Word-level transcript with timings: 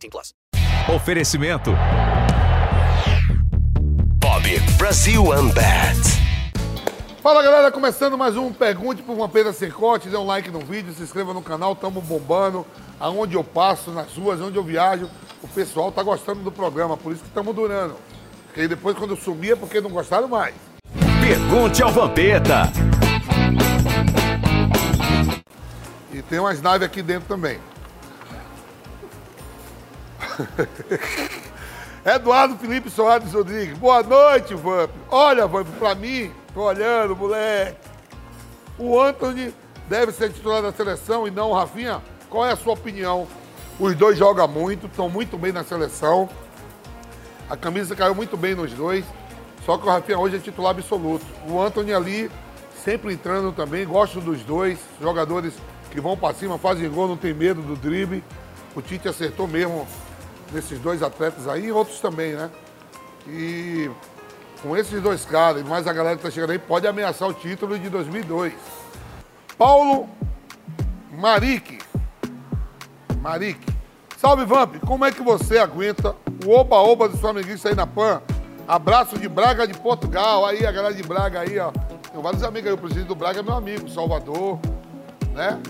18 0.00 0.10
plus. 0.10 0.34
Oferecimento. 0.94 1.72
Bob 4.18 4.60
Brasil 4.78 5.22
Unbat. 5.22 5.98
Fala 7.22 7.42
galera, 7.42 7.70
começando 7.70 8.16
mais 8.16 8.34
um 8.34 8.50
Pergunte 8.50 9.02
por 9.02 9.14
Vampeta 9.14 9.52
Sem 9.52 9.70
Corte. 9.70 10.08
Dê 10.08 10.16
um 10.16 10.24
like 10.24 10.50
no 10.50 10.60
vídeo, 10.60 10.94
se 10.94 11.02
inscreva 11.02 11.34
no 11.34 11.42
canal, 11.42 11.76
tamo 11.76 12.00
bombando. 12.00 12.66
Aonde 12.98 13.34
eu 13.34 13.44
passo, 13.44 13.90
nas 13.90 14.14
ruas, 14.16 14.40
onde 14.40 14.56
eu 14.56 14.64
viajo, 14.64 15.08
o 15.42 15.48
pessoal 15.48 15.92
tá 15.92 16.02
gostando 16.02 16.40
do 16.42 16.50
programa, 16.50 16.96
por 16.96 17.12
isso 17.12 17.22
que 17.22 17.28
estamos 17.28 17.54
durando. 17.54 17.96
Porque 18.46 18.66
depois 18.66 18.96
quando 18.96 19.10
eu 19.10 19.16
sumia, 19.16 19.56
porque 19.56 19.80
não 19.80 19.90
gostaram 19.90 20.28
mais. 20.28 20.54
Pergunte 21.20 21.82
ao 21.82 21.92
Vampeta. 21.92 22.72
E 26.12 26.22
tem 26.22 26.38
umas 26.38 26.60
naves 26.60 26.86
aqui 26.86 27.02
dentro 27.02 27.28
também. 27.28 27.58
Eduardo 32.04 32.56
Felipe 32.56 32.90
Soares 32.90 33.32
Rodrigues. 33.32 33.76
Boa 33.78 34.02
noite, 34.02 34.54
Vamp. 34.54 34.90
Olha, 35.10 35.46
Vamp, 35.46 35.66
pra 35.78 35.94
mim, 35.94 36.32
tô 36.54 36.62
olhando, 36.62 37.16
moleque. 37.16 37.76
O 38.78 38.98
Anthony 38.98 39.54
deve 39.88 40.12
ser 40.12 40.32
titular 40.32 40.62
da 40.62 40.72
seleção 40.72 41.26
e 41.26 41.30
não 41.30 41.50
o 41.50 41.54
Rafinha? 41.54 42.00
Qual 42.28 42.46
é 42.46 42.52
a 42.52 42.56
sua 42.56 42.72
opinião? 42.72 43.26
Os 43.78 43.94
dois 43.94 44.16
jogam 44.16 44.46
muito, 44.48 44.86
estão 44.86 45.08
muito 45.08 45.36
bem 45.36 45.52
na 45.52 45.64
seleção. 45.64 46.28
A 47.48 47.56
camisa 47.56 47.96
caiu 47.96 48.14
muito 48.14 48.36
bem 48.36 48.54
nos 48.54 48.72
dois. 48.72 49.04
Só 49.66 49.76
que 49.76 49.86
o 49.86 49.90
Rafinha 49.90 50.18
hoje 50.18 50.36
é 50.36 50.38
titular 50.38 50.70
absoluto. 50.70 51.24
O 51.48 51.60
Anthony 51.60 51.92
ali, 51.92 52.30
sempre 52.84 53.12
entrando 53.12 53.52
também. 53.52 53.86
Gosto 53.86 54.20
dos 54.20 54.42
dois. 54.42 54.78
Jogadores 55.00 55.54
que 55.90 56.00
vão 56.00 56.16
para 56.16 56.34
cima, 56.34 56.56
fazem 56.56 56.88
gol, 56.88 57.08
não 57.08 57.16
tem 57.16 57.34
medo 57.34 57.60
do 57.60 57.76
drible. 57.76 58.22
O 58.74 58.80
Tite 58.80 59.08
acertou 59.08 59.48
mesmo 59.48 59.86
nesses 60.52 60.78
dois 60.78 61.02
atletas 61.02 61.48
aí 61.48 61.66
e 61.66 61.72
outros 61.72 62.00
também, 62.00 62.32
né? 62.32 62.50
E 63.26 63.90
com 64.62 64.76
esses 64.76 65.00
dois 65.02 65.24
caras 65.24 65.62
e 65.62 65.64
mais 65.64 65.86
a 65.86 65.92
galera 65.92 66.16
que 66.16 66.22
tá 66.22 66.30
chegando 66.30 66.50
aí, 66.50 66.58
pode 66.58 66.86
ameaçar 66.86 67.28
o 67.28 67.34
título 67.34 67.78
de 67.78 67.88
2002. 67.88 68.52
Paulo 69.56 70.08
Marique. 71.12 71.78
Marique. 73.20 73.66
Salve, 74.16 74.44
Vamp. 74.44 74.76
Como 74.86 75.04
é 75.04 75.10
que 75.10 75.22
você 75.22 75.58
aguenta 75.58 76.14
o 76.44 76.50
oba-oba 76.50 77.08
dos 77.08 77.20
flamenguistas 77.20 77.70
aí 77.70 77.76
na 77.76 77.86
PAN? 77.86 78.20
Abraço 78.68 79.18
de 79.18 79.28
Braga 79.28 79.66
de 79.66 79.74
Portugal. 79.74 80.46
Aí, 80.46 80.64
a 80.64 80.70
galera 80.70 80.94
de 80.94 81.02
Braga 81.02 81.40
aí, 81.40 81.58
ó. 81.58 81.70
Tem 81.70 82.22
vários 82.22 82.42
amigos 82.42 82.68
aí. 82.68 82.74
O 82.74 82.78
presidente 82.78 83.08
do 83.08 83.14
Braga 83.14 83.40
é 83.40 83.42
meu 83.42 83.54
amigo, 83.54 83.88
Salvador, 83.88 84.58
né? 85.32 85.60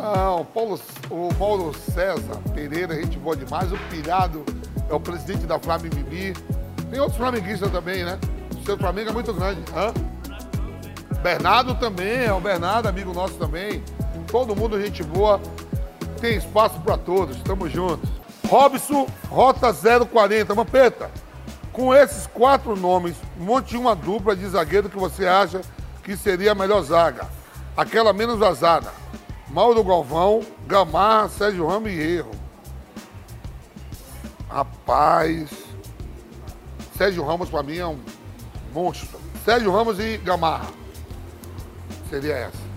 Não, 0.00 0.44
Paulo, 0.44 0.80
o 1.10 1.34
Paulo 1.34 1.74
César 1.74 2.40
Pereira, 2.54 2.94
gente 2.94 3.18
boa 3.18 3.36
demais. 3.36 3.72
O 3.72 3.76
Pilhado 3.90 4.44
é 4.88 4.94
o 4.94 5.00
presidente 5.00 5.44
da 5.44 5.58
Flamengo 5.58 5.96
Bibi. 5.96 6.34
Tem 6.88 7.00
outros 7.00 7.18
flamenguistas 7.18 7.70
também, 7.70 8.04
né? 8.04 8.16
O 8.56 8.64
seu 8.64 8.78
Flamengo 8.78 9.10
é 9.10 9.12
muito 9.12 9.32
grande. 9.34 9.60
Hã? 9.74 9.92
Bernardo 11.20 11.74
também, 11.74 12.24
é 12.26 12.32
o 12.32 12.40
Bernardo, 12.40 12.86
amigo 12.86 13.12
nosso 13.12 13.34
também. 13.34 13.82
Todo 14.28 14.54
mundo 14.54 14.80
gente 14.80 15.02
boa. 15.02 15.40
Tem 16.20 16.36
espaço 16.36 16.80
para 16.80 16.96
todos, 16.96 17.36
tamo 17.42 17.68
juntos. 17.68 18.08
Robson, 18.48 19.06
Rota 19.28 19.72
040, 19.72 20.54
Mampeta. 20.54 21.10
Com 21.72 21.92
esses 21.92 22.26
quatro 22.28 22.76
nomes, 22.76 23.16
monte 23.36 23.76
uma 23.76 23.94
dupla 23.96 24.34
de 24.36 24.46
zagueiro 24.48 24.88
que 24.88 24.98
você 24.98 25.26
acha 25.26 25.60
que 26.04 26.16
seria 26.16 26.52
a 26.52 26.54
melhor 26.54 26.82
zaga. 26.82 27.26
Aquela 27.76 28.12
menos 28.12 28.38
vazada. 28.38 28.90
Mauro 29.50 29.82
Galvão, 29.82 30.42
Gamarra, 30.66 31.28
Sérgio 31.28 31.66
Ramos 31.66 31.90
e 31.90 31.94
Erro. 31.94 32.30
Rapaz. 34.48 35.50
Sérgio 36.96 37.24
Ramos 37.24 37.48
pra 37.48 37.62
mim 37.62 37.78
é 37.78 37.86
um 37.86 37.98
monstro. 38.72 39.18
Sérgio 39.44 39.72
Ramos 39.72 39.98
e 39.98 40.18
Gamarra. 40.18 40.68
Seria 42.10 42.34
essa. 42.34 42.67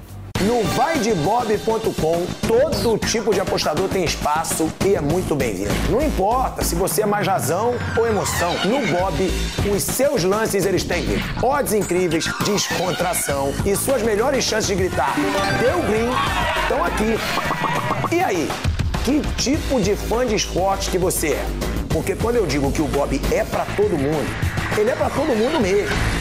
No 0.46 0.63
vaidebob.com, 0.63 2.25
todo 2.47 2.97
tipo 2.97 3.31
de 3.31 3.40
apostador 3.40 3.88
tem 3.88 4.03
espaço 4.03 4.72
e 4.84 4.96
é 4.96 5.02
muito 5.02 5.35
bem-vindo. 5.35 5.69
Não 5.88 6.02
importa 6.02 6.63
se 6.63 6.74
você 6.74 7.03
é 7.03 7.06
mais 7.06 7.28
razão 7.28 7.75
ou 7.96 8.07
emoção, 8.07 8.51
no 8.66 8.80
Bob, 8.88 9.31
os 9.72 9.84
seus 9.84 10.24
lances 10.24 10.66
eles 10.66 10.84
têm 10.84 11.06
odds 11.44 11.74
incríveis, 11.74 12.25
descontração 12.44 13.53
e 13.63 13.75
suas 13.75 14.01
melhores 14.01 14.44
chances 14.44 14.68
de 14.68 14.75
gritar 14.75 15.13
deu 15.59 15.80
green 15.84 16.09
estão 16.63 16.84
aqui. 16.84 18.16
E 18.16 18.19
aí, 18.24 18.50
que 19.06 19.22
tipo 19.35 19.80
de 19.80 19.96
fã 19.96 20.25
de 20.25 20.34
esporte 20.34 20.90
que 20.90 20.97
você 20.97 21.34
é? 21.34 21.46
Porque 21.90 22.16
quando 22.16 22.38
eu 22.38 22.47
digo 22.47 22.72
que 22.72 22.81
o 22.81 22.88
Bob 22.88 23.22
é 23.31 23.44
pra 23.44 23.66
todo 23.75 23.91
mundo, 23.91 24.28
ele 24.75 24.90
é 24.90 24.96
pra 24.96 25.09
todo 25.09 25.35
mundo 25.35 25.59
mesmo. 25.59 26.20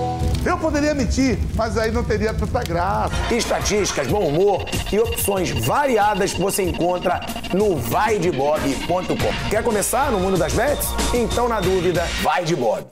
Eu 0.43 0.57
poderia 0.57 0.95
mentir, 0.95 1.37
mas 1.55 1.77
aí 1.77 1.91
não 1.91 2.03
teria 2.03 2.33
tanta 2.33 2.63
graça. 2.63 3.13
Estatísticas, 3.31 4.07
bom 4.07 4.27
humor 4.27 4.65
e 4.91 4.99
opções 4.99 5.51
variadas 5.65 6.33
você 6.33 6.63
encontra 6.63 7.19
no 7.53 7.77
vaidebob.com. 7.77 9.49
Quer 9.49 9.63
começar 9.63 10.11
no 10.11 10.19
mundo 10.19 10.37
das 10.37 10.53
bets? 10.53 10.87
Então, 11.13 11.47
na 11.47 11.61
dúvida, 11.61 12.03
vai 12.23 12.43
de 12.43 12.55
Bob. 12.55 12.87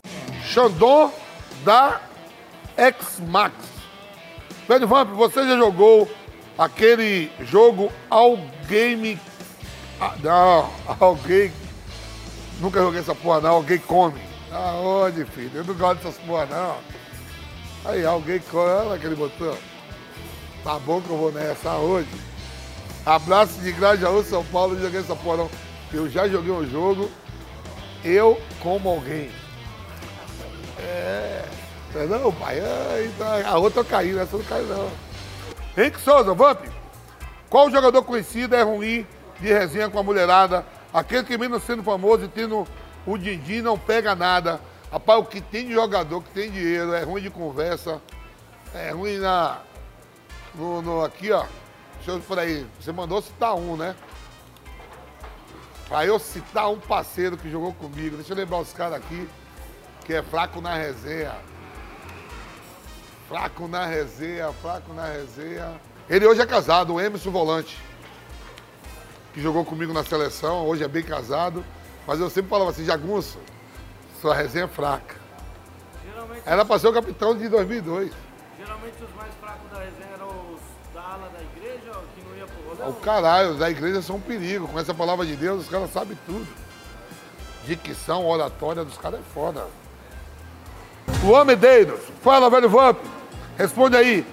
Xandon 0.45 1.11
da 1.65 1.99
X-Max. 2.77 3.53
Velho 4.67 4.87
Vamp, 4.87 5.09
você 5.15 5.43
já 5.47 5.57
jogou 5.57 6.07
aquele 6.55 7.31
jogo 7.41 7.91
All 8.11 8.37
Game. 8.67 9.19
Ah, 9.99 10.13
não, 10.21 10.69
alguém. 10.99 11.51
Nunca 12.61 12.79
joguei 12.79 12.99
essa 12.99 13.15
porra, 13.15 13.41
não. 13.41 13.55
Alguém 13.55 13.79
come. 13.79 14.21
Aonde, 14.51 15.25
filho? 15.25 15.51
Eu 15.55 15.63
não 15.63 15.73
gosto 15.73 16.03
dessas 16.03 16.17
porra, 16.19 16.45
não. 16.45 16.98
Aí, 17.89 18.05
alguém 18.05 18.39
come. 18.51 18.69
Olha 18.69 18.95
aquele 18.95 19.15
botão. 19.15 19.57
Tá 20.63 20.77
bom 20.77 21.01
que 21.01 21.09
eu 21.09 21.17
vou 21.17 21.31
nessa 21.31 21.73
hoje. 21.75 22.07
Abraço 23.03 23.59
de 23.61 23.71
Grajaú, 23.71 24.23
São 24.23 24.45
Paulo. 24.45 24.79
Joguei 24.79 24.99
essa 24.99 25.15
não. 25.15 25.49
Eu 25.91 26.07
já 26.07 26.27
joguei 26.27 26.51
um 26.51 26.69
jogo. 26.69 27.09
Eu 28.03 28.39
como 28.61 28.89
alguém. 28.89 29.31
É. 30.77 31.43
Não, 32.07 32.31
pai. 32.31 32.59
Ai, 32.59 33.11
tá. 33.17 33.49
A 33.49 33.57
outra 33.57 33.83
caí, 33.83 34.15
essa 34.15 34.37
não 34.37 34.43
caiu, 34.43 34.67
não. 34.67 34.91
Henrique 35.75 35.99
Souza, 35.99 36.35
Vamp. 36.35 36.59
Qual 37.49 37.71
jogador 37.71 38.03
conhecido 38.03 38.55
é 38.55 38.61
ruim 38.61 39.07
de 39.39 39.47
resenha 39.47 39.89
com 39.89 39.97
a 39.97 40.03
mulherada? 40.03 40.63
Aquele 40.93 41.23
que 41.23 41.37
menos 41.39 41.63
sendo 41.63 41.81
famoso 41.81 42.25
e 42.25 42.27
tendo 42.27 42.67
o 43.07 43.17
din 43.17 43.61
não 43.63 43.79
pega 43.79 44.13
nada. 44.13 44.61
Rapaz, 44.91 45.19
o 45.19 45.25
que 45.25 45.39
tem 45.39 45.67
de 45.67 45.73
jogador 45.73 46.21
que 46.23 46.31
tem 46.31 46.49
dinheiro, 46.49 46.93
é 46.93 47.03
ruim 47.03 47.21
de 47.21 47.29
conversa, 47.29 48.01
é 48.73 48.91
ruim 48.91 49.17
na. 49.17 49.59
No, 50.55 50.81
no- 50.81 51.03
aqui, 51.05 51.31
ó. 51.31 51.45
Deixa 51.97 52.11
eu 52.11 52.19
por 52.21 52.39
aí. 52.39 52.65
Você 52.79 52.91
mandou 52.91 53.21
citar 53.21 53.53
um, 53.55 53.75
né? 53.77 53.95
Pra 55.87 56.05
eu 56.05 56.17
citar 56.17 56.69
um 56.71 56.79
parceiro 56.79 57.37
que 57.37 57.49
jogou 57.51 57.73
comigo. 57.73 58.15
Deixa 58.15 58.33
eu 58.33 58.37
lembrar 58.37 58.57
os 58.59 58.73
caras 58.73 58.95
aqui, 58.95 59.27
que 60.05 60.13
é 60.13 60.23
fraco 60.23 60.59
na 60.61 60.73
resenha. 60.75 61.35
Fraco 63.27 63.67
na 63.67 63.85
resenha, 63.85 64.51
fraco 64.53 64.91
na 64.93 65.05
resenha. 65.05 65.79
Ele 66.09 66.25
hoje 66.25 66.41
é 66.41 66.45
casado, 66.45 66.95
o 66.95 67.01
Emerson 67.01 67.29
Volante. 67.29 67.77
Que 69.33 69.41
jogou 69.41 69.63
comigo 69.63 69.93
na 69.93 70.03
seleção, 70.03 70.65
hoje 70.65 70.83
é 70.83 70.87
bem 70.87 71.03
casado. 71.03 71.63
Mas 72.07 72.19
eu 72.19 72.29
sempre 72.29 72.49
falava 72.49 72.71
assim, 72.71 72.83
Jagunço, 72.85 73.37
sua 74.19 74.35
resenha 74.35 74.65
é 74.65 74.67
fraca. 74.67 75.15
Geralmente, 76.05 76.41
Era 76.45 76.65
pra 76.65 76.79
ser 76.79 76.87
o 76.87 76.93
capitão 76.93 77.37
de 77.37 77.47
2002. 77.47 78.11
geralmente 78.57 78.95
os 79.03 79.15
mais 79.15 79.33
fracos 79.35 79.69
da 79.71 79.79
resenha 79.79 80.13
eram 80.13 80.27
os 80.53 80.59
O 82.89 82.93
caralho, 82.93 83.55
da 83.55 83.69
igreja 83.69 84.01
são 84.01 84.17
um 84.17 84.21
perigo. 84.21 84.67
Com 84.67 84.79
essa 84.79 84.93
palavra 84.93 85.25
de 85.25 85.35
Deus, 85.35 85.63
os 85.63 85.69
caras 85.69 85.91
sabem 85.91 86.17
tudo. 86.25 86.47
Dicção, 87.65 88.25
oratória 88.25 88.83
dos 88.83 88.97
caras 88.97 89.19
é 89.19 89.23
foda. 89.33 89.67
Luan 91.23 91.45
Medeiros, 91.45 91.99
fala, 92.21 92.49
velho 92.49 92.69
Vamp. 92.69 92.97
Responde 93.57 93.97
aí. 93.97 94.25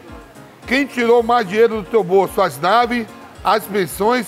Quem 0.67 0.87
tirou 0.87 1.23
mais 1.23 1.49
dinheiro 1.49 1.83
do 1.83 1.89
teu 1.89 2.03
bolso? 2.03 2.41
As 2.41 2.59
naves, 2.59 3.07
as 3.45 3.65
pensões 3.65 4.27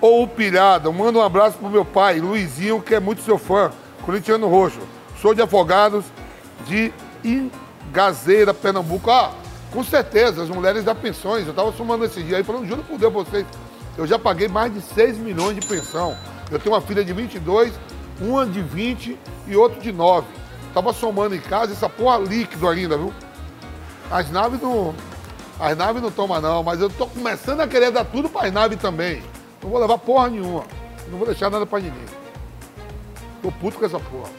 ou 0.00 0.22
o 0.22 0.28
pilhado? 0.28 0.92
Manda 0.92 1.18
um 1.18 1.22
abraço 1.22 1.58
pro 1.58 1.68
meu 1.68 1.84
pai, 1.84 2.20
Luizinho, 2.20 2.80
que 2.82 2.94
é 2.94 3.00
muito 3.00 3.22
seu 3.22 3.38
fã. 3.38 3.70
Corintiano 4.04 4.48
Roxo. 4.48 4.80
Sou 5.20 5.34
de 5.34 5.40
Afogados, 5.40 6.04
de 6.66 6.92
Ingazeira, 7.24 8.52
Pernambuco. 8.52 9.10
Ah, 9.10 9.32
com 9.72 9.82
certeza, 9.82 10.42
as 10.42 10.48
mulheres 10.48 10.84
da 10.84 10.94
pensões. 10.94 11.46
Eu 11.46 11.54
tava 11.54 11.72
somando 11.72 12.04
esse 12.04 12.22
dia 12.22 12.36
aí, 12.36 12.44
falando, 12.44 12.66
juro 12.66 12.82
por 12.84 12.98
Deus 12.98 13.12
vocês. 13.12 13.46
Eu 13.96 14.06
já 14.06 14.18
paguei 14.18 14.48
mais 14.48 14.72
de 14.72 14.80
6 14.80 15.18
milhões 15.18 15.58
de 15.58 15.66
pensão. 15.66 16.16
Eu 16.50 16.58
tenho 16.58 16.74
uma 16.74 16.80
filha 16.80 17.04
de 17.04 17.12
22, 17.12 17.72
uma 18.20 18.44
de 18.44 18.60
20 18.60 19.18
e 19.46 19.56
outro 19.56 19.80
de 19.80 19.92
9. 19.92 20.26
Tava 20.74 20.92
somando 20.92 21.34
em 21.34 21.40
casa 21.40 21.72
essa 21.72 21.88
porra 21.88 22.18
líquido 22.18 22.68
ainda, 22.68 22.98
viu? 22.98 23.12
As 24.10 24.30
naves 24.30 24.60
não. 24.60 24.94
As 25.58 25.76
naves 25.76 26.02
não 26.02 26.10
tomam 26.10 26.40
não, 26.40 26.62
mas 26.62 26.80
eu 26.80 26.90
tô 26.90 27.06
começando 27.06 27.60
a 27.60 27.68
querer 27.68 27.92
dar 27.92 28.04
tudo 28.04 28.28
para 28.28 28.48
as 28.48 28.52
naves 28.52 28.78
também. 28.78 29.22
Não 29.62 29.70
vou 29.70 29.80
levar 29.80 29.96
porra 29.98 30.28
nenhuma. 30.28 30.64
Não 31.08 31.16
vou 31.16 31.26
deixar 31.26 31.48
nada 31.48 31.64
para 31.64 31.78
ninguém. 31.78 32.23
Tô 33.44 33.52
puto 33.52 33.78
com 33.78 33.84
essa 33.84 34.00
porra. 34.00 34.30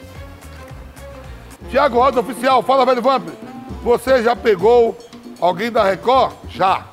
Tiago 1.70 1.96
Rosa 1.96 2.18
Oficial, 2.18 2.60
fala, 2.60 2.84
velho 2.84 3.00
Vamp. 3.00 3.28
Você 3.84 4.20
já 4.20 4.34
pegou 4.34 4.98
alguém 5.40 5.70
da 5.70 5.84
Record? 5.84 6.34
Já. 6.48 6.84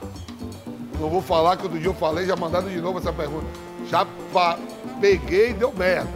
Não 0.99 1.09
vou 1.09 1.23
falar 1.23 1.57
que 1.57 1.63
outro 1.63 1.79
dia 1.79 1.89
eu 1.89 1.93
falei, 1.95 2.27
já 2.27 2.35
mandaram 2.35 2.69
de 2.69 2.79
novo 2.79 2.99
essa 2.99 3.11
pergunta. 3.11 3.47
Já 3.89 4.05
peguei 5.01 5.49
e 5.49 5.53
deu 5.53 5.73
merda. 5.73 6.13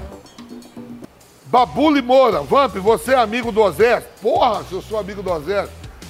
Babu 1.47 1.89
Limora, 1.89 2.43
Vamp, 2.43 2.75
você 2.75 3.13
é 3.13 3.17
amigo 3.17 3.51
do 3.51 3.63
Ozés? 3.63 4.03
Porra, 4.21 4.63
se 4.65 4.73
eu 4.73 4.83
sou 4.83 4.99
amigo 4.99 5.23
do 5.23 5.31
Ozés, 5.31 5.67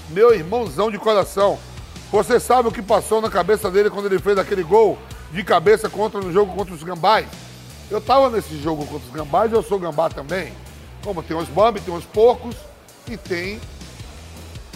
meu 0.09 0.35
irmãozão 0.35 0.91
de 0.91 0.97
coração. 0.97 1.57
Você 2.11 2.41
sabe 2.41 2.67
o 2.67 2.73
que 2.73 2.81
passou 2.81 3.21
na 3.21 3.29
cabeça 3.29 3.71
dele 3.71 3.89
quando 3.89 4.07
ele 4.07 4.19
fez 4.19 4.37
aquele 4.37 4.63
gol 4.63 4.97
de 5.31 5.45
cabeça 5.45 5.87
contra 5.87 6.19
no 6.19 6.33
jogo 6.33 6.53
contra 6.53 6.73
os 6.73 6.83
Gambás? 6.83 7.25
Eu 7.89 8.01
tava 8.01 8.29
nesse 8.29 8.57
jogo 8.61 8.85
contra 8.85 9.07
os 9.07 9.13
Gambás, 9.13 9.51
eu 9.51 9.63
sou 9.63 9.79
Gambá 9.79 10.09
também. 10.09 10.51
Como 11.03 11.23
tem 11.23 11.37
os 11.37 11.47
Bambi, 11.47 11.79
tem 11.79 11.93
os 11.95 12.03
porcos 12.05 12.55
e 13.09 13.15
tem 13.15 13.61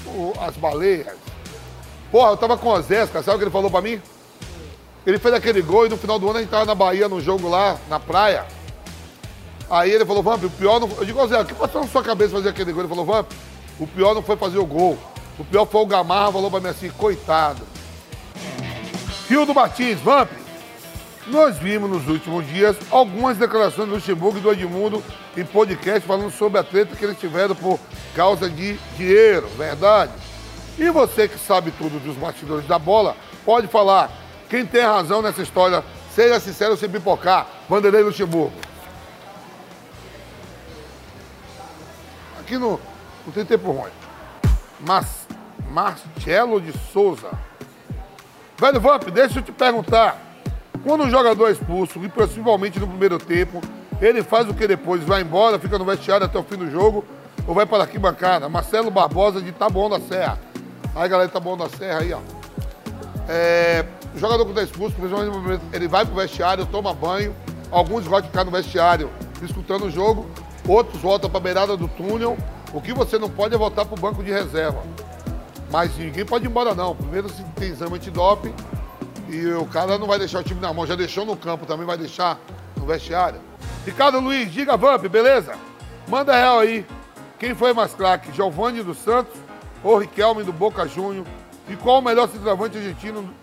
o- 0.06 0.34
as 0.40 0.56
baleias. 0.56 1.08
Porra, 2.12 2.32
eu 2.32 2.38
tava 2.38 2.58
com 2.58 2.70
o 2.70 2.74
Ozés, 2.74 3.10
cara, 3.10 3.24
sabe 3.24 3.36
o 3.36 3.40
que 3.40 3.44
ele 3.46 3.52
falou 3.52 3.70
pra 3.70 3.82
mim? 3.82 4.02
Ele 5.06 5.18
fez 5.20 5.34
aquele 5.34 5.62
gol 5.62 5.86
e 5.86 5.90
no 5.90 5.98
final 5.98 6.20
do 6.20 6.30
ano 6.30 6.38
a 6.38 6.42
gente 6.42 6.52
tava 6.52 6.66
na 6.66 6.76
Bahia, 6.76 7.10
no 7.10 7.20
jogo 7.20 7.50
lá, 7.50 7.78
na 7.90 8.00
praia. 8.00 8.46
Aí 9.70 9.90
ele 9.92 10.06
falou, 10.06 10.22
Vamp, 10.22 10.44
o 10.44 10.50
pior 10.50 10.80
não. 10.80 10.90
Eu 10.90 11.06
digo, 11.06 11.26
Zé, 11.28 11.42
o 11.42 11.46
que 11.46 11.54
passou 11.54 11.82
na 11.82 11.88
sua 11.88 12.04
cabeça 12.04 12.32
fazer 12.32 12.50
aquele 12.50 12.72
gol? 12.72 12.82
Ele 12.82 12.90
falou, 12.90 13.06
Vamp, 13.06 13.32
o 13.80 13.88
pior 13.88 14.14
não 14.14 14.22
foi 14.22 14.36
fazer 14.38 14.58
o 14.58 14.66
gol. 14.66 14.98
O 15.40 15.44
pior 15.46 15.66
foi 15.66 15.82
o 15.82 15.86
Gamarra, 15.86 16.32
falou 16.34 16.52
pra 16.52 16.60
mim 16.60 16.68
assim, 16.70 16.90
coitado. 16.92 17.62
Rio 19.28 19.46
do 19.46 19.54
Martins, 19.56 20.00
Vamp, 20.02 20.30
nós 21.28 21.58
vimos 21.58 21.90
nos 21.90 22.08
últimos 22.08 22.48
dias 22.48 22.76
algumas 22.90 23.38
declarações 23.38 23.88
do 23.88 23.96
Luxemburgo 23.96 24.38
e 24.38 24.42
do 24.42 24.52
Edmundo 24.52 25.04
em 25.38 25.46
podcast 25.46 26.08
falando 26.08 26.32
sobre 26.32 26.60
a 26.60 26.64
treta 26.64 26.96
que 26.96 27.06
eles 27.06 27.20
tiveram 27.20 27.56
por 27.56 27.80
causa 28.16 28.50
de 28.50 28.78
dinheiro, 28.98 29.48
verdade? 29.58 30.12
E 30.78 30.90
você 30.90 31.28
que 31.28 31.38
sabe 31.38 31.72
tudo 31.72 32.00
dos 32.00 32.16
bastidores 32.16 32.66
da 32.66 32.80
bola, 32.80 33.16
pode 33.46 33.68
falar. 33.68 34.10
Quem 34.50 34.66
tem 34.66 34.82
razão 34.82 35.22
nessa 35.22 35.42
história, 35.42 35.84
seja 36.14 36.40
sincero 36.40 36.76
sem 36.76 36.90
pipocar. 36.90 37.48
Vanderlei 37.70 38.04
Luxemburgo. 38.04 38.54
Aqui 42.40 42.58
no, 42.58 42.80
não 43.26 43.34
tem 43.34 43.46
tempo 43.46 43.72
ruim. 43.72 43.92
Mas, 44.80 45.28
Marcelo 45.70 46.60
de 46.60 46.74
Souza. 46.92 47.30
Velho 48.58 48.82
Vamp, 48.82 49.04
deixa 49.10 49.40
eu 49.40 49.44
te 49.44 49.52
perguntar. 49.52 50.31
Quando 50.84 51.04
um 51.04 51.10
jogador 51.10 51.48
é 51.48 51.52
expulso, 51.52 52.04
e 52.04 52.10
possivelmente 52.10 52.80
no 52.80 52.88
primeiro 52.88 53.20
tempo, 53.20 53.62
ele 54.02 54.24
faz 54.24 54.50
o 54.50 54.54
que 54.54 54.68
depois? 54.68 55.04
Vai 55.04 55.22
embora, 55.22 55.60
fica 55.60 55.78
no 55.78 55.86
vestiário 55.86 56.26
até 56.26 56.40
o 56.40 56.44
fim 56.44 56.56
do 56.58 56.70
jogo 56.72 57.06
ou 57.48 57.54
vai 57.54 57.66
para 57.66 57.80
a 57.80 57.82
arquibancada? 57.82 58.50
Marcelo 58.50 58.90
Barbosa 58.90 59.42
de 59.42 59.52
Taboão 59.52 59.90
da 59.90 60.00
Serra. 60.00 60.40
Aí, 60.96 61.08
galera 61.08 61.30
Taboão 61.30 61.56
da 61.56 61.70
Serra 61.70 62.00
aí, 62.00 62.12
ó. 62.12 62.20
É, 63.30 63.86
o 64.16 64.20
jogador 64.20 64.44
que 64.46 64.52
está 64.52 64.64
expulso, 64.64 64.96
principalmente 64.96 65.62
ele 65.72 65.88
vai 65.88 66.04
pro 66.06 66.16
vestiário, 66.16 66.66
toma 66.66 66.94
banho. 66.94 67.36
Alguns 67.70 68.04
de 68.04 68.22
ficar 68.24 68.44
no 68.44 68.52
vestiário 68.52 69.10
escutando 69.42 69.86
o 69.86 69.92
jogo, 69.92 70.28
outros 70.68 71.02
voltam 71.02 71.30
para 71.30 71.40
a 71.40 71.44
beirada 71.44 71.78
do 71.78 71.88
túnel. 71.88 72.38
O 72.74 72.82
que 72.82 72.94
você 72.94 73.20
não 73.20 73.30
pode 73.30 73.54
é 73.54 73.58
voltar 73.58 73.86
para 73.86 73.98
o 73.98 74.02
banco 74.02 74.24
de 74.24 74.32
reserva. 74.32 74.82
Mas 75.72 75.96
ninguém 75.98 76.26
pode 76.26 76.46
ir 76.46 76.50
embora, 76.50 76.76
não. 76.76 76.96
Primeiro 76.96 77.30
se 77.30 77.44
tem 77.56 77.70
exame 77.70 77.96
antidoping 77.96 78.54
e 79.32 79.54
o 79.54 79.66
cara 79.66 79.98
não 79.98 80.06
vai 80.06 80.20
deixar 80.20 80.40
o 80.40 80.44
time 80.44 80.60
na 80.60 80.74
mão. 80.74 80.86
Já 80.86 80.96
deixou 80.96 81.26
no 81.26 81.38
campo, 81.38 81.66
também 81.66 81.86
vai 81.86 81.98
deixar 81.98 82.38
no 82.76 82.86
vestiário. 82.86 83.40
Ricardo 83.86 84.20
Luiz, 84.20 84.52
diga 84.52 84.76
Vamp, 84.76 85.06
beleza? 85.06 85.56
Manda 86.08 86.36
real 86.36 86.60
aí. 86.60 86.86
Quem 87.40 87.56
foi 87.56 87.74
mais 87.74 87.94
craque, 87.94 88.32
Giovanni 88.34 88.84
dos 88.84 88.98
Santos 88.98 89.34
ou 89.84 89.98
Riquelme 89.98 90.44
do 90.44 90.52
Boca 90.52 90.86
Júnior? 90.88 91.26
E 91.70 91.76
qual 91.78 92.00
o 92.00 92.02
melhor 92.02 92.28
centroavante 92.28 92.78
argentino 92.78 93.34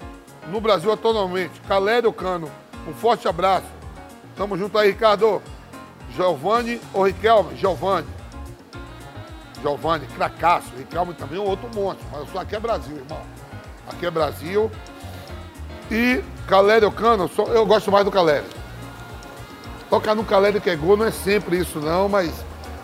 no 0.49 0.61
Brasil 0.61 0.93
atualmente? 0.93 1.59
Calério 1.67 2.13
Cano. 2.13 2.51
Um 2.87 2.93
forte 2.93 3.27
abraço. 3.27 3.67
Tamo 4.37 4.57
junto 4.59 4.77
aí, 4.77 4.91
Ricardo. 4.91 5.43
Giovanni 6.15 6.81
ou 6.93 7.05
Riquelme? 7.05 7.57
Giovanni. 7.57 8.07
Giovanni, 9.63 10.07
cracaço. 10.09 10.69
Riquelme 10.77 11.15
também 11.15 11.39
é 11.39 11.43
um 11.43 11.47
outro 11.47 11.69
monte. 11.75 12.01
Mas 12.13 12.31
só 12.31 12.41
aqui 12.41 12.55
é 12.55 12.61
Brasil, 12.61 12.97
irmão. 12.97 13.21
Aqui 13.89 14.07
é 14.07 14.11
Brasil. 14.11 14.71
E 15.91 16.23
Calério 16.47 16.91
Cano, 16.91 17.29
só- 17.29 17.45
eu 17.47 17.65
gosto 17.67 17.91
mais 17.91 18.05
do 18.05 18.11
Calério. 18.11 18.45
Tocar 19.89 20.15
no 20.15 20.25
Calério 20.25 20.61
que 20.61 20.69
é 20.71 20.77
gol 20.77 20.97
não 20.97 21.07
é 21.07 21.11
sempre 21.11 21.59
isso, 21.59 21.79
não, 21.79 22.09
mas 22.09 22.31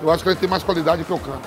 eu 0.02 0.10
acho 0.10 0.22
que 0.22 0.28
ele 0.30 0.36
tem 0.36 0.48
mais 0.48 0.62
qualidade 0.62 1.04
que 1.04 1.12
o 1.12 1.18
Cano. 1.18 1.42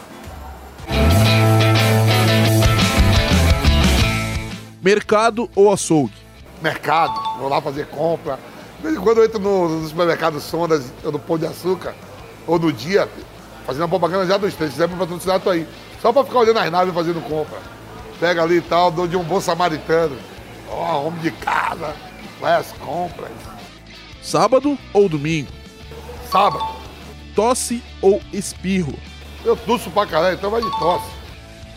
Mercado 4.81 5.49
ou 5.55 5.71
açougue? 5.71 6.13
mercado, 6.61 7.13
vou 7.37 7.47
lá 7.49 7.61
fazer 7.61 7.85
compra. 7.87 8.39
De 8.77 8.83
vez 8.83 8.95
em 8.95 8.99
quando 8.99 9.19
eu 9.19 9.25
entro 9.25 9.37
no, 9.39 9.69
no 9.69 9.87
supermercado 9.87 10.39
Sondas, 10.39 10.91
ou 11.03 11.11
no 11.11 11.19
Pão 11.19 11.37
de 11.37 11.45
Açúcar, 11.45 11.93
ou 12.47 12.57
no 12.57 12.73
Dia, 12.73 13.07
fazendo 13.65 13.85
a 13.85 13.87
propaganda 13.87 14.25
já 14.25 14.37
dos 14.37 14.55
três. 14.55 14.71
Se 14.73 14.79
quiser 14.81 14.89
patrocinar, 14.97 15.39
tô 15.39 15.51
aí. 15.51 15.67
Só 16.01 16.11
pra 16.11 16.23
ficar 16.23 16.39
olhando 16.39 16.57
as 16.57 16.71
naves 16.71 16.93
fazendo 16.95 17.21
compra. 17.29 17.59
Pega 18.19 18.41
ali 18.41 18.57
e 18.57 18.61
tal, 18.61 18.89
dou 18.89 19.07
de 19.07 19.15
um 19.15 19.23
bom 19.23 19.39
samaritano. 19.39 20.17
Ó, 20.69 21.07
homem 21.07 21.19
de 21.21 21.31
casa, 21.31 21.95
vai 22.39 22.55
às 22.55 22.71
compras. 22.73 23.31
Sábado 24.21 24.77
ou 24.93 25.07
domingo? 25.07 25.49
Sábado, 26.29 26.65
Tosse 27.35 27.81
ou 28.01 28.21
espirro? 28.33 28.97
eu 29.45 29.55
tuço 29.55 29.89
pra 29.91 30.05
caralho, 30.05 30.35
então 30.35 30.49
vai 30.49 30.61
de 30.61 30.69
tosse. 30.79 31.05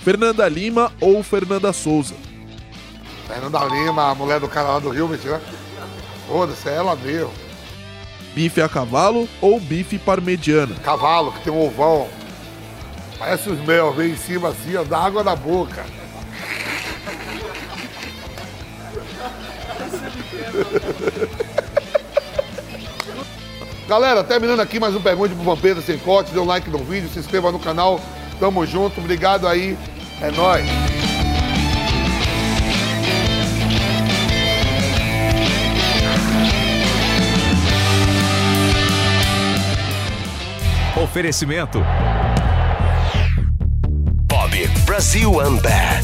Fernanda 0.03 0.49
Lima 0.49 0.91
ou 1.01 1.23
Fernanda 1.23 1.73
Souza? 1.73 2.15
Fernanda 3.29 3.61
Lima, 3.67 4.11
a 4.11 4.15
mulher 4.15 4.41
do 4.41 4.49
cara 4.49 4.69
lá 4.69 4.79
do 4.81 4.89
Rio, 4.91 5.07
mentira. 5.07 5.41
Foda-se, 6.27 6.69
é 6.69 6.75
ela 6.75 6.97
mesmo. 6.97 7.31
Bife 8.35 8.61
a 8.63 8.69
cavalo 8.69 9.29
ou 9.41 9.61
bife 9.61 9.99
parmegiana? 9.99 10.75
Cavalo, 10.83 11.31
que 11.33 11.45
tem 11.45 11.53
um 11.53 11.65
ovão. 11.67 12.09
Parece 13.19 13.51
os 13.51 13.61
mel, 13.67 13.93
vem 13.93 14.13
em 14.13 14.17
cima 14.17 14.49
assim, 14.49 14.75
ó, 14.77 14.83
dá 14.83 14.99
água 14.99 15.23
na 15.23 15.37
boca. 15.37 15.85
Galera, 23.89 24.23
terminando 24.23 24.61
aqui 24.61 24.79
mais 24.79 24.95
um 24.95 25.01
Pergunte 25.01 25.35
pro 25.35 25.43
Vampeta 25.43 25.81
Sem 25.81 25.99
Corte. 25.99 26.31
Dê 26.33 26.39
um 26.39 26.45
like 26.45 26.71
no 26.71 26.79
vídeo, 26.79 27.09
se 27.09 27.19
inscreva 27.19 27.51
no 27.51 27.59
canal. 27.59 28.01
Tamo 28.39 28.65
junto, 28.65 29.01
obrigado 29.01 29.49
aí. 29.49 29.77
É 30.21 30.31
nóis. 30.31 30.65
Oferecimento 41.03 41.83
Bob 44.29 44.69
Brasil 44.87 45.33
Unbat. 45.33 46.00